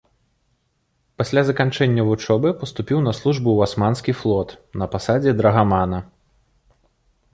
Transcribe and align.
Пасля 1.21 1.41
заканчэння 1.49 2.05
вучобы 2.07 2.53
паступіў 2.63 3.03
на 3.09 3.13
службу 3.19 3.49
ў 3.57 3.69
асманскі 3.69 4.11
флот 4.23 4.49
на 4.83 4.91
пасадзе 4.97 5.31
драгамана. 5.43 5.99